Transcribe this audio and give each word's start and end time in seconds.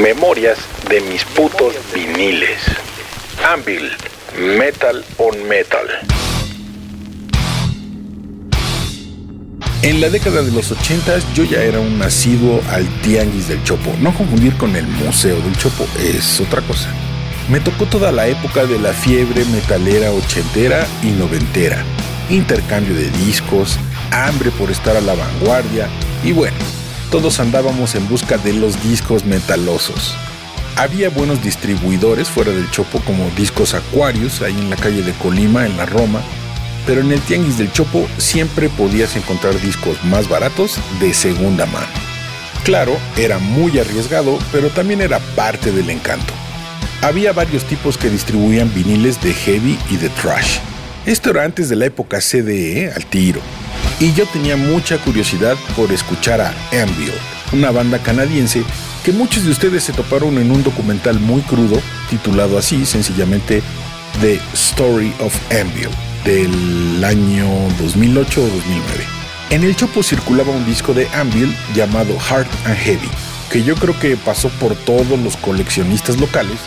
Memorias 0.00 0.58
de 0.90 1.00
mis 1.02 1.24
putos 1.24 1.74
viniles. 1.94 2.58
Anvil, 3.44 3.90
Metal 4.58 5.04
on 5.18 5.48
Metal. 5.48 5.86
En 9.82 10.00
la 10.00 10.10
década 10.10 10.42
de 10.42 10.50
los 10.50 10.72
80 10.72 11.34
yo 11.34 11.44
ya 11.44 11.62
era 11.62 11.78
un 11.78 12.02
asiduo 12.02 12.60
al 12.70 12.88
Tianguis 13.02 13.46
del 13.46 13.62
Chopo. 13.62 13.94
No 14.00 14.12
confundir 14.12 14.56
con 14.56 14.74
el 14.74 14.86
Museo 14.86 15.36
del 15.36 15.56
Chopo, 15.58 15.86
es 16.00 16.40
otra 16.40 16.60
cosa. 16.62 16.88
Me 17.48 17.60
tocó 17.60 17.86
toda 17.86 18.10
la 18.10 18.26
época 18.26 18.66
de 18.66 18.80
la 18.80 18.92
fiebre 18.92 19.44
metalera 19.44 20.10
ochentera 20.10 20.88
y 21.04 21.10
noventera. 21.10 21.84
Intercambio 22.30 22.96
de 22.96 23.10
discos, 23.10 23.78
hambre 24.10 24.50
por 24.50 24.72
estar 24.72 24.96
a 24.96 25.00
la 25.00 25.14
vanguardia 25.14 25.88
y 26.24 26.32
bueno, 26.32 26.56
todos 27.14 27.38
andábamos 27.38 27.94
en 27.94 28.08
busca 28.08 28.38
de 28.38 28.52
los 28.52 28.82
discos 28.82 29.24
metalosos. 29.24 30.16
Había 30.74 31.10
buenos 31.10 31.44
distribuidores 31.44 32.28
fuera 32.28 32.50
del 32.50 32.68
Chopo 32.72 32.98
como 33.02 33.30
Discos 33.36 33.72
Aquarius, 33.74 34.42
ahí 34.42 34.58
en 34.58 34.68
la 34.68 34.74
calle 34.74 35.00
de 35.04 35.12
Colima, 35.12 35.64
en 35.64 35.76
la 35.76 35.86
Roma, 35.86 36.20
pero 36.84 37.02
en 37.02 37.12
el 37.12 37.20
Tianguis 37.20 37.56
del 37.56 37.70
Chopo 37.70 38.08
siempre 38.18 38.68
podías 38.68 39.14
encontrar 39.14 39.60
discos 39.60 40.02
más 40.02 40.28
baratos 40.28 40.80
de 40.98 41.14
segunda 41.14 41.66
mano. 41.66 41.86
Claro, 42.64 42.96
era 43.16 43.38
muy 43.38 43.78
arriesgado, 43.78 44.36
pero 44.50 44.68
también 44.70 45.00
era 45.00 45.20
parte 45.36 45.70
del 45.70 45.90
encanto. 45.90 46.32
Había 47.00 47.32
varios 47.32 47.62
tipos 47.62 47.96
que 47.96 48.10
distribuían 48.10 48.74
viniles 48.74 49.22
de 49.22 49.34
heavy 49.34 49.78
y 49.88 49.98
de 49.98 50.08
trash. 50.08 50.58
Esto 51.06 51.30
era 51.30 51.44
antes 51.44 51.68
de 51.68 51.76
la 51.76 51.86
época 51.86 52.18
CDE 52.18 52.90
al 52.92 53.06
tiro. 53.06 53.40
Y 54.00 54.12
yo 54.12 54.26
tenía 54.26 54.56
mucha 54.56 54.98
curiosidad 54.98 55.56
por 55.76 55.92
escuchar 55.92 56.40
a 56.40 56.54
Anvil, 56.72 57.12
una 57.52 57.70
banda 57.70 58.00
canadiense 58.00 58.64
que 59.04 59.12
muchos 59.12 59.44
de 59.44 59.50
ustedes 59.50 59.84
se 59.84 59.92
toparon 59.92 60.38
en 60.38 60.50
un 60.50 60.62
documental 60.62 61.20
muy 61.20 61.42
crudo 61.42 61.80
titulado 62.10 62.58
así, 62.58 62.84
sencillamente 62.86 63.62
The 64.20 64.40
Story 64.52 65.12
of 65.20 65.34
Anvil 65.52 65.88
del 66.24 67.04
año 67.04 67.46
2008 67.80 68.40
o 68.40 68.44
2009. 68.44 69.04
En 69.50 69.62
el 69.62 69.76
Chopo 69.76 70.02
circulaba 70.02 70.50
un 70.50 70.64
disco 70.66 70.94
de 70.94 71.06
Anvil 71.08 71.54
llamado 71.74 72.18
Heart 72.18 72.48
and 72.64 72.76
Heavy, 72.78 73.08
que 73.50 73.62
yo 73.62 73.76
creo 73.76 73.98
que 74.00 74.16
pasó 74.16 74.48
por 74.48 74.74
todos 74.74 75.18
los 75.18 75.36
coleccionistas 75.36 76.18
locales, 76.18 76.58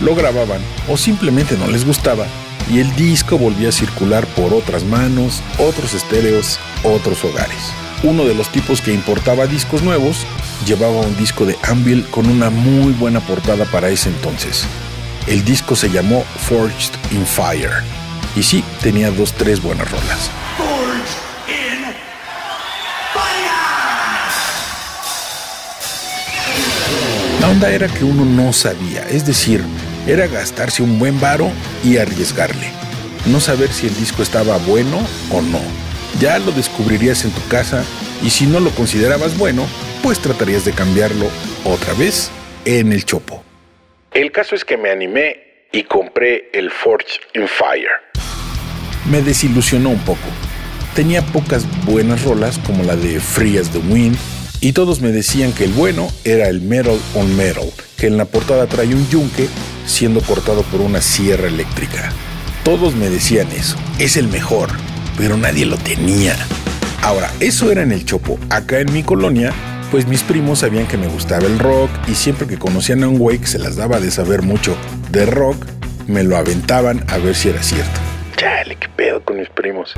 lo 0.00 0.14
grababan 0.14 0.60
o 0.88 0.96
simplemente 0.96 1.56
no 1.56 1.68
les 1.68 1.86
gustaba 1.86 2.26
y 2.68 2.80
el 2.80 2.94
disco 2.96 3.38
volvía 3.38 3.68
a 3.68 3.72
circular 3.72 4.26
por 4.26 4.52
otras 4.52 4.84
manos, 4.84 5.42
otros 5.58 5.94
estéreos, 5.94 6.58
otros 6.82 7.24
hogares. 7.24 7.72
Uno 8.02 8.24
de 8.24 8.34
los 8.34 8.50
tipos 8.50 8.80
que 8.80 8.92
importaba 8.92 9.46
discos 9.46 9.82
nuevos 9.82 10.26
llevaba 10.66 11.00
un 11.00 11.16
disco 11.16 11.46
de 11.46 11.56
Anvil 11.62 12.04
con 12.10 12.28
una 12.28 12.50
muy 12.50 12.92
buena 12.92 13.20
portada 13.20 13.64
para 13.66 13.88
ese 13.88 14.08
entonces. 14.08 14.64
El 15.26 15.44
disco 15.44 15.74
se 15.74 15.90
llamó 15.90 16.24
Forged 16.48 16.92
in 17.10 17.26
Fire 17.26 17.82
y 18.36 18.42
sí, 18.42 18.62
tenía 18.82 19.10
dos, 19.10 19.32
tres 19.32 19.62
buenas 19.62 19.90
rolas. 19.90 20.30
La 27.40 27.48
onda 27.48 27.70
era 27.70 27.86
que 27.88 28.04
uno 28.04 28.24
no 28.24 28.52
sabía, 28.52 29.06
es 29.08 29.24
decir, 29.24 29.64
era 30.06 30.26
gastarse 30.26 30.82
un 30.82 30.98
buen 30.98 31.20
varo 31.20 31.50
y 31.84 31.98
arriesgarle. 31.98 32.70
No 33.26 33.40
saber 33.40 33.72
si 33.72 33.86
el 33.86 33.96
disco 33.96 34.22
estaba 34.22 34.56
bueno 34.58 34.98
o 35.32 35.42
no. 35.42 35.60
Ya 36.20 36.38
lo 36.38 36.52
descubrirías 36.52 37.24
en 37.24 37.30
tu 37.32 37.46
casa 37.48 37.84
y 38.22 38.30
si 38.30 38.46
no 38.46 38.60
lo 38.60 38.70
considerabas 38.70 39.36
bueno, 39.36 39.66
pues 40.02 40.20
tratarías 40.20 40.64
de 40.64 40.72
cambiarlo 40.72 41.28
otra 41.64 41.92
vez 41.94 42.30
en 42.64 42.92
el 42.92 43.04
chopo. 43.04 43.42
El 44.12 44.32
caso 44.32 44.54
es 44.54 44.64
que 44.64 44.76
me 44.76 44.90
animé 44.90 45.66
y 45.72 45.82
compré 45.82 46.50
el 46.52 46.70
Forge 46.70 47.20
in 47.34 47.46
Fire 47.48 48.06
me 49.10 49.22
desilusionó 49.22 49.90
un 49.90 50.00
poco. 50.00 50.28
Tenía 50.94 51.22
pocas 51.22 51.64
buenas 51.84 52.22
rolas 52.24 52.58
como 52.58 52.82
la 52.82 52.96
de 52.96 53.20
Free 53.20 53.58
as 53.58 53.70
the 53.70 53.78
Wind 53.78 54.16
y 54.60 54.72
todos 54.72 55.00
me 55.00 55.12
decían 55.12 55.52
que 55.52 55.64
el 55.64 55.72
bueno 55.72 56.08
era 56.24 56.48
el 56.48 56.60
Metal 56.60 56.98
on 57.14 57.36
Metal, 57.36 57.70
que 57.96 58.06
en 58.06 58.16
la 58.16 58.24
portada 58.24 58.66
trae 58.66 58.94
un 58.94 59.08
yunque 59.08 59.48
siendo 59.86 60.20
cortado 60.20 60.62
por 60.62 60.80
una 60.80 61.00
sierra 61.00 61.48
eléctrica. 61.48 62.12
Todos 62.64 62.94
me 62.94 63.08
decían 63.08 63.48
eso, 63.52 63.76
es 63.98 64.16
el 64.16 64.28
mejor, 64.28 64.70
pero 65.16 65.36
nadie 65.36 65.66
lo 65.66 65.76
tenía. 65.76 66.36
Ahora, 67.02 67.30
eso 67.38 67.70
era 67.70 67.82
en 67.82 67.92
el 67.92 68.04
Chopo. 68.04 68.38
Acá 68.50 68.80
en 68.80 68.92
mi 68.92 69.04
colonia, 69.04 69.52
pues 69.90 70.08
mis 70.08 70.22
primos 70.22 70.60
sabían 70.60 70.88
que 70.88 70.96
me 70.96 71.06
gustaba 71.06 71.46
el 71.46 71.58
rock 71.58 71.90
y 72.08 72.14
siempre 72.14 72.48
que 72.48 72.58
conocían 72.58 73.04
a 73.04 73.08
un 73.08 73.18
güey 73.18 73.38
que 73.38 73.46
se 73.46 73.58
las 73.58 73.76
daba 73.76 74.00
de 74.00 74.10
saber 74.10 74.42
mucho 74.42 74.76
de 75.12 75.26
rock, 75.26 75.64
me 76.08 76.24
lo 76.24 76.36
aventaban 76.36 77.04
a 77.08 77.18
ver 77.18 77.34
si 77.34 77.50
era 77.50 77.62
cierto. 77.62 78.00
Chale, 78.36 78.76
qué 78.76 78.88
pedo 78.96 79.22
con 79.22 79.38
mis 79.38 79.48
primos. 79.50 79.94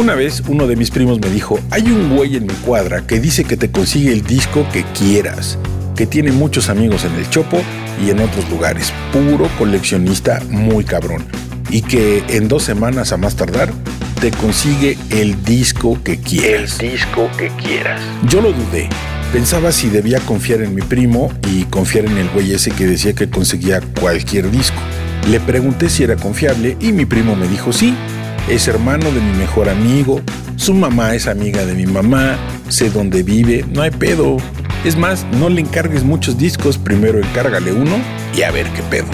Una 0.00 0.14
vez 0.14 0.42
uno 0.48 0.66
de 0.66 0.76
mis 0.76 0.90
primos 0.90 1.20
me 1.20 1.28
dijo, 1.28 1.60
hay 1.70 1.82
un 1.82 2.16
güey 2.16 2.36
en 2.36 2.46
mi 2.46 2.54
cuadra 2.54 3.06
que 3.06 3.20
dice 3.20 3.44
que 3.44 3.58
te 3.58 3.70
consigue 3.70 4.10
el 4.14 4.22
disco 4.22 4.66
que 4.72 4.82
quieras, 4.98 5.58
que 5.94 6.06
tiene 6.06 6.32
muchos 6.32 6.70
amigos 6.70 7.04
en 7.04 7.14
el 7.16 7.28
Chopo 7.28 7.60
y 8.02 8.08
en 8.08 8.20
otros 8.20 8.48
lugares, 8.48 8.94
puro 9.12 9.46
coleccionista 9.58 10.40
muy 10.48 10.84
cabrón, 10.84 11.26
y 11.68 11.82
que 11.82 12.24
en 12.28 12.48
dos 12.48 12.62
semanas 12.62 13.12
a 13.12 13.18
más 13.18 13.36
tardar 13.36 13.74
te 14.22 14.30
consigue 14.30 14.96
el 15.10 15.44
disco 15.44 16.02
que 16.02 16.16
quieras. 16.16 16.80
El 16.80 16.92
disco 16.92 17.28
que 17.36 17.48
quieras. 17.62 18.00
Yo 18.26 18.40
lo 18.40 18.54
dudé. 18.54 18.88
Pensaba 19.34 19.70
si 19.70 19.90
debía 19.90 20.18
confiar 20.20 20.62
en 20.62 20.74
mi 20.74 20.80
primo 20.80 21.30
y 21.46 21.64
confiar 21.64 22.06
en 22.06 22.16
el 22.16 22.30
güey 22.30 22.54
ese 22.54 22.70
que 22.70 22.86
decía 22.86 23.12
que 23.12 23.28
conseguía 23.28 23.82
cualquier 24.00 24.50
disco. 24.50 24.80
Le 25.28 25.40
pregunté 25.40 25.90
si 25.90 26.04
era 26.04 26.16
confiable 26.16 26.78
y 26.80 26.92
mi 26.92 27.04
primo 27.04 27.36
me 27.36 27.46
dijo 27.48 27.70
sí. 27.70 27.94
Es 28.50 28.66
hermano 28.66 29.12
de 29.12 29.20
mi 29.20 29.32
mejor 29.38 29.68
amigo, 29.68 30.20
su 30.56 30.74
mamá 30.74 31.14
es 31.14 31.28
amiga 31.28 31.64
de 31.64 31.72
mi 31.76 31.86
mamá, 31.86 32.36
sé 32.68 32.90
dónde 32.90 33.22
vive, 33.22 33.64
no 33.72 33.80
hay 33.82 33.92
pedo. 33.92 34.38
Es 34.84 34.96
más, 34.96 35.24
no 35.38 35.48
le 35.48 35.60
encargues 35.60 36.02
muchos 36.02 36.36
discos, 36.36 36.76
primero 36.76 37.20
encárgale 37.20 37.72
uno 37.72 37.92
y 38.36 38.42
a 38.42 38.50
ver 38.50 38.66
qué 38.70 38.82
pedo. 38.82 39.06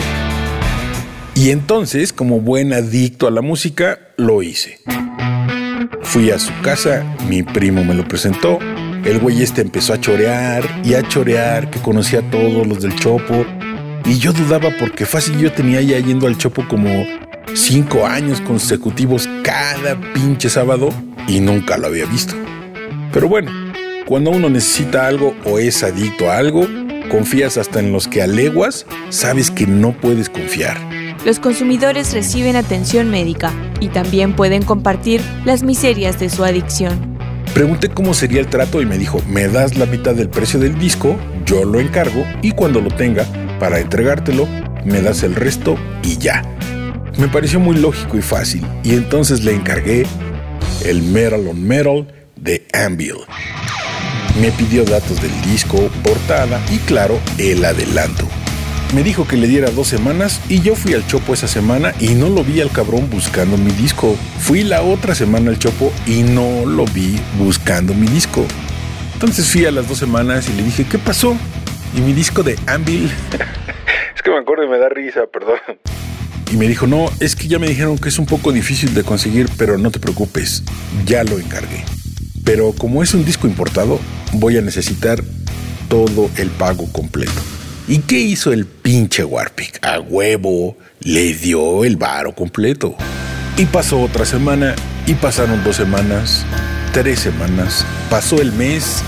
Y 1.35 1.51
entonces, 1.51 2.15
como 2.15 2.41
buen 2.41 2.73
adicto 2.73 3.27
a 3.27 3.31
la 3.31 3.43
música, 3.43 3.99
lo 4.17 4.43
hice. 4.43 4.79
Fui 6.01 6.31
a 6.31 6.39
su 6.39 6.59
casa, 6.63 7.05
mi 7.29 7.43
primo 7.43 7.85
me 7.85 7.93
lo 7.93 8.09
presentó, 8.09 8.59
el 9.05 9.19
güey 9.19 9.43
este 9.43 9.61
empezó 9.61 9.93
a 9.93 10.01
chorear 10.01 10.65
y 10.83 10.95
a 10.95 11.07
chorear 11.07 11.71
que 11.71 11.79
conocía 11.79 12.21
a 12.21 12.31
todos 12.31 12.67
los 12.67 12.81
del 12.81 12.97
Chopo 12.97 13.45
y 14.07 14.19
yo 14.19 14.33
dudaba 14.33 14.71
porque 14.81 15.05
fácil 15.05 15.39
yo 15.39 15.53
tenía 15.53 15.83
ya 15.83 15.99
yendo 15.99 16.27
al 16.27 16.39
Chopo 16.39 16.67
como 16.67 17.05
cinco 17.57 18.07
años 18.07 18.41
consecutivos 18.43 19.29
cada 19.43 19.99
pinche 20.13 20.51
sábado 20.51 20.91
y 21.27 21.41
nunca 21.41 21.79
lo 21.79 21.87
había 21.87 22.05
visto. 22.07 22.35
Pero 23.13 23.29
bueno, 23.29 23.51
cuando 24.07 24.31
uno 24.31 24.51
necesita 24.51 25.07
algo 25.07 25.35
o 25.45 25.59
es 25.59 25.83
adicto 25.83 26.31
a 26.31 26.37
algo, 26.37 26.67
confías 27.11 27.57
hasta 27.57 27.81
en 27.81 27.93
los 27.93 28.09
que 28.09 28.23
a 28.23 28.27
leguas 28.27 28.87
sabes 29.09 29.51
que 29.51 29.67
no 29.67 29.93
puedes 29.93 30.29
confiar. 30.29 30.77
Los 31.25 31.41
consumidores 31.41 32.13
reciben 32.13 32.57
atención 32.57 33.11
médica 33.11 33.53
y 33.81 33.89
también 33.89 34.37
pueden 34.37 34.63
compartir 34.63 35.21
las 35.45 35.63
miserias 35.63 36.21
de 36.21 36.29
su 36.29 36.45
adicción. 36.45 37.17
Pregunté 37.55 37.89
cómo 37.89 38.13
sería 38.13 38.41
el 38.41 38.49
trato 38.49 38.83
y 38.83 38.87
me 38.87 38.99
dijo, 38.99 39.21
me 39.29 39.49
das 39.49 39.79
la 39.79 39.87
mitad 39.87 40.15
del 40.15 40.29
precio 40.29 40.61
del 40.61 40.79
disco, 40.79 41.17
yo 41.47 41.65
lo 41.65 41.81
encargo 41.81 42.25
y 42.43 42.53
cuando 42.53 42.81
lo 42.83 42.91
tenga 42.91 43.25
para 43.59 43.81
entregártelo, 43.81 44.47
me 44.85 45.01
das 45.01 45.23
el 45.23 45.35
resto 45.35 45.77
y 46.03 46.19
ya. 46.19 46.43
Me 47.19 47.29
pareció 47.29 47.59
muy 47.59 47.77
lógico 47.77 48.19
y 48.19 48.23
fácil, 48.23 48.67
y 48.83 48.95
entonces 48.95 49.45
le 49.45 49.55
encargué 49.55 50.07
el 50.85 51.03
Metal 51.03 51.47
on 51.49 51.67
Metal 51.67 52.07
de 52.37 52.67
Anvil. 52.73 53.17
Me 54.41 54.51
pidió 54.53 54.85
datos 54.85 55.21
del 55.23 55.33
disco, 55.43 55.79
portada 56.03 56.61
y 56.71 56.79
claro, 56.79 57.19
el 57.39 57.65
adelanto. 57.65 58.27
Me 58.95 59.03
dijo 59.03 59.27
que 59.27 59.37
le 59.37 59.49
diera 59.49 59.71
dos 59.71 59.89
semanas 59.89 60.41
y 60.49 60.61
yo 60.61 60.77
fui 60.77 60.95
al 60.95 61.07
Chopo 61.07 61.35
esa 61.35 61.49
semana 61.49 61.93
y 61.99 62.15
no 62.15 62.29
lo 62.29 62.45
vi 62.45 62.61
al 62.61 62.71
cabrón 62.71 63.09
buscando 63.11 63.57
mi 63.57 63.73
disco. 63.73 64.15
Fui 64.39 64.63
la 64.63 64.83
otra 64.83 65.15
semana 65.15 65.51
al 65.51 65.59
Chopo 65.59 65.93
y 66.07 66.23
no 66.23 66.67
lo 66.67 66.85
vi 66.85 67.19
buscando 67.39 67.95
mi 67.95 68.07
disco. 68.07 68.47
Entonces 69.15 69.51
fui 69.51 69.65
a 69.65 69.73
las 69.73 69.89
dos 69.89 69.99
semanas 69.99 70.49
y 70.49 70.53
le 70.53 70.63
dije, 70.63 70.87
¿qué 70.89 70.99
pasó? 70.99 71.37
y 71.97 72.01
mi 72.01 72.13
disco 72.13 72.43
de 72.43 72.57
Anvil. 72.67 73.11
es 74.15 74.23
que 74.23 74.31
me 74.31 74.39
acuerdo 74.39 74.65
y 74.65 74.69
me 74.69 74.79
da 74.79 74.89
risa, 74.89 75.27
perdón. 75.27 75.59
Y 76.51 76.57
me 76.57 76.69
dijo, 76.69 76.87
no, 76.87 77.11
es 77.21 77.35
que 77.35 77.49
ya 77.49 77.59
me 77.59 77.69
dijeron 77.69 77.99
que 77.99 78.09
es 78.09 78.19
un 78.19 78.27
poco 78.27 78.53
difícil 78.53 78.95
de 78.95 79.03
conseguir, 79.03 79.49
pero 79.57 79.79
no 79.79 79.91
te 79.91 79.99
preocupes, 79.99 80.63
ya 81.05 81.25
lo 81.25 81.39
encargué. 81.39 81.85
Pero 82.45 82.73
como 82.73 83.03
es 83.03 83.15
un 83.15 83.25
disco 83.25 83.47
importado, 83.49 83.99
voy 84.33 84.57
a 84.57 84.63
necesitar 84.63 85.23
todo 85.89 86.31
el 86.37 86.51
pago 86.51 86.91
completo. 86.93 87.43
¿Y 87.89 87.99
qué 87.99 88.19
hizo 88.19 88.53
el 88.53 88.67
pinche 88.67 89.25
Warpic? 89.25 89.85
A 89.85 90.01
huevo, 90.01 90.77
le 91.01 91.35
dio 91.35 91.85
el 91.85 91.97
varo 91.97 92.35
completo. 92.35 92.97
Y 93.57 93.65
pasó 93.67 94.01
otra 94.01 94.25
semana, 94.25 94.75
y 95.07 95.15
pasaron 95.15 95.63
dos 95.65 95.77
semanas, 95.77 96.45
tres 96.93 97.21
semanas, 97.21 97.87
pasó 98.11 98.41
el 98.41 98.53
mes 98.53 99.03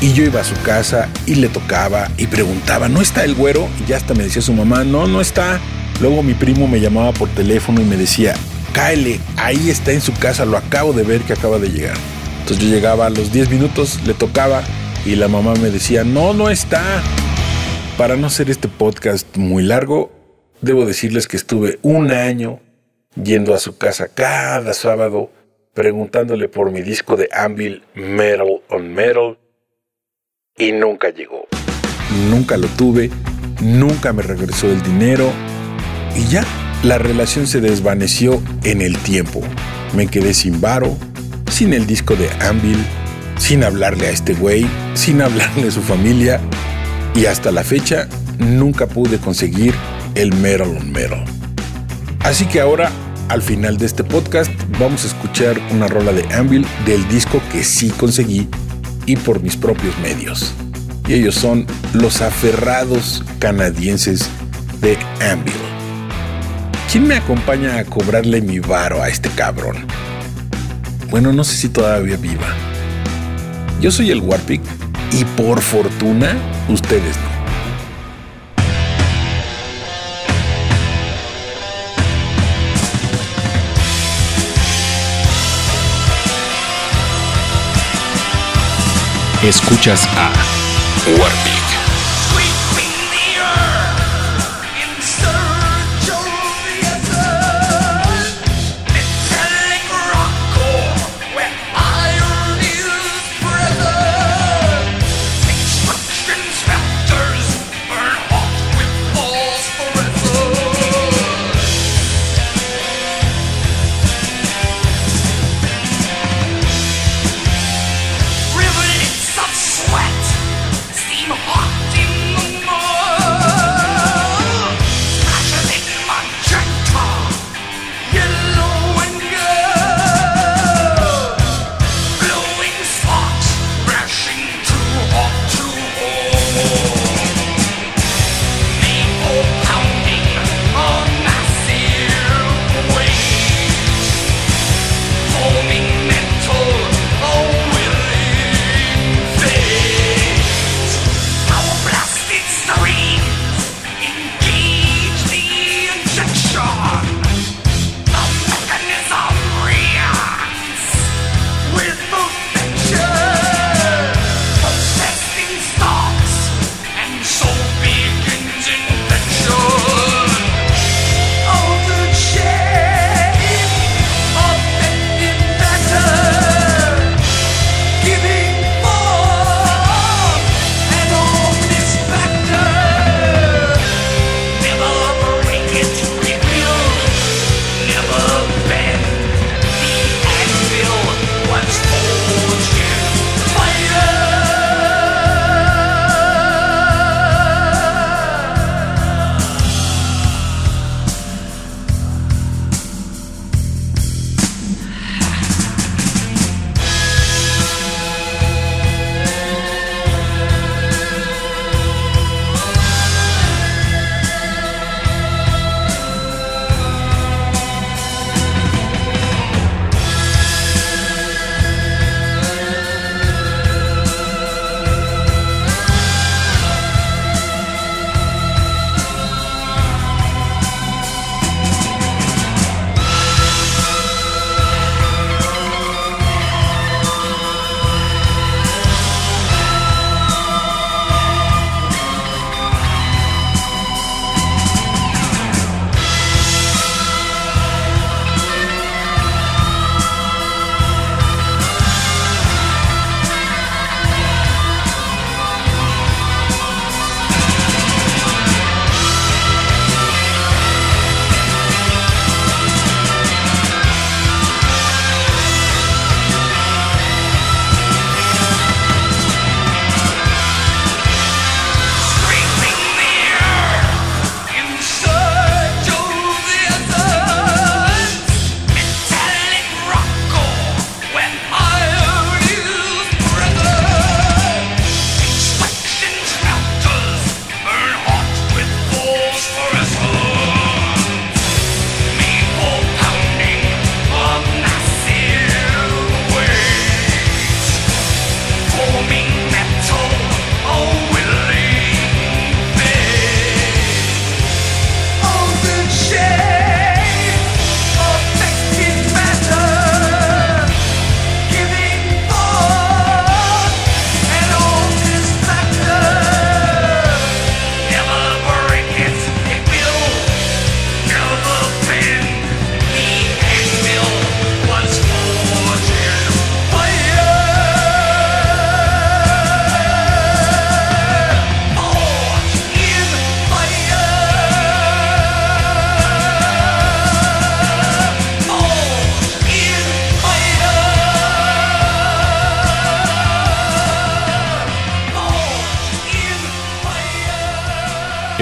Y 0.00 0.12
yo 0.12 0.24
iba 0.24 0.40
a 0.40 0.44
su 0.44 0.54
casa 0.62 1.08
y 1.26 1.36
le 1.36 1.48
tocaba 1.48 2.10
y 2.18 2.26
preguntaba, 2.26 2.88
¿no 2.88 3.00
está 3.00 3.24
el 3.24 3.34
güero? 3.34 3.68
Y 3.80 3.88
ya 3.88 3.96
hasta 3.96 4.12
me 4.12 4.24
decía 4.24 4.42
su 4.42 4.52
mamá, 4.52 4.84
no, 4.84 5.06
no 5.06 5.20
está. 5.20 5.60
Luego 6.00 6.22
mi 6.22 6.34
primo 6.34 6.66
me 6.66 6.80
llamaba 6.80 7.12
por 7.12 7.28
teléfono 7.30 7.80
y 7.80 7.84
me 7.84 7.96
decía, 7.96 8.34
cáele, 8.72 9.20
ahí 9.36 9.70
está 9.70 9.92
en 9.92 10.00
su 10.00 10.12
casa, 10.14 10.44
lo 10.44 10.56
acabo 10.56 10.92
de 10.92 11.04
ver 11.04 11.22
que 11.22 11.32
acaba 11.32 11.58
de 11.58 11.68
llegar. 11.68 11.96
Entonces 12.40 12.66
yo 12.66 12.74
llegaba 12.74 13.06
a 13.06 13.10
los 13.10 13.32
10 13.32 13.50
minutos, 13.50 14.00
le 14.06 14.14
tocaba 14.14 14.62
y 15.06 15.16
la 15.16 15.28
mamá 15.28 15.54
me 15.54 15.70
decía, 15.70 16.04
no, 16.04 16.34
no 16.34 16.50
está. 16.50 17.02
Para 17.96 18.16
no 18.16 18.26
hacer 18.26 18.50
este 18.50 18.68
podcast 18.68 19.36
muy 19.36 19.62
largo, 19.62 20.10
debo 20.60 20.84
decirles 20.84 21.28
que 21.28 21.36
estuve 21.36 21.78
un 21.82 22.10
año 22.10 22.60
yendo 23.22 23.54
a 23.54 23.58
su 23.58 23.78
casa 23.78 24.08
cada 24.08 24.74
sábado 24.74 25.30
preguntándole 25.74 26.48
por 26.48 26.70
mi 26.70 26.82
disco 26.82 27.16
de 27.16 27.28
Anvil 27.32 27.82
Metal 27.94 28.60
on 28.68 28.92
Metal 28.92 29.38
y 30.56 30.72
nunca 30.72 31.10
llegó. 31.10 31.46
Nunca 32.30 32.56
lo 32.56 32.66
tuve, 32.68 33.10
nunca 33.62 34.12
me 34.12 34.22
regresó 34.22 34.66
el 34.66 34.82
dinero 34.82 35.32
y 36.16 36.26
ya, 36.28 36.44
la 36.82 36.98
relación 36.98 37.46
se 37.46 37.60
desvaneció 37.60 38.42
en 38.62 38.80
el 38.80 38.96
tiempo. 38.98 39.40
Me 39.94 40.06
quedé 40.06 40.34
sin 40.34 40.60
varo, 40.60 40.96
sin 41.50 41.72
el 41.72 41.86
disco 41.86 42.16
de 42.16 42.28
Anvil, 42.40 42.78
sin 43.38 43.64
hablarle 43.64 44.08
a 44.08 44.10
este 44.10 44.34
güey, 44.34 44.66
sin 44.94 45.22
hablarle 45.22 45.68
a 45.68 45.70
su 45.70 45.82
familia 45.82 46.40
y 47.14 47.26
hasta 47.26 47.52
la 47.52 47.64
fecha 47.64 48.08
nunca 48.38 48.86
pude 48.86 49.18
conseguir 49.18 49.74
el 50.14 50.34
Metal 50.34 50.68
on 50.68 50.92
Metal. 50.92 51.24
Así 52.20 52.46
que 52.46 52.60
ahora, 52.60 52.90
al 53.28 53.42
final 53.42 53.76
de 53.76 53.86
este 53.86 54.04
podcast, 54.04 54.50
vamos 54.78 55.04
a 55.04 55.08
escuchar 55.08 55.60
una 55.70 55.86
rola 55.86 56.12
de 56.12 56.24
Anvil 56.34 56.66
del 56.86 57.06
disco 57.08 57.40
que 57.52 57.62
sí 57.62 57.90
conseguí 57.90 58.48
y 59.06 59.16
por 59.16 59.42
mis 59.42 59.56
propios 59.56 59.96
medios. 59.98 60.54
Y 61.06 61.14
ellos 61.14 61.34
son 61.34 61.66
los 61.92 62.22
aferrados 62.22 63.22
canadienses 63.38 64.28
de 64.80 64.96
Anvil. 65.20 65.73
¿Quién 66.94 67.08
me 67.08 67.16
acompaña 67.16 67.78
a 67.78 67.84
cobrarle 67.84 68.40
mi 68.40 68.60
varo 68.60 69.02
a 69.02 69.08
este 69.08 69.28
cabrón? 69.28 69.84
Bueno, 71.10 71.32
no 71.32 71.42
sé 71.42 71.56
si 71.56 71.68
todavía 71.68 72.16
viva. 72.16 72.46
Yo 73.80 73.90
soy 73.90 74.12
el 74.12 74.20
Warpic 74.20 74.60
y 75.10 75.24
por 75.24 75.60
fortuna 75.60 76.36
ustedes 76.68 77.16
no. 77.16 77.34
Escuchas 89.48 90.06
a 90.16 90.30
Warpic. 91.18 91.53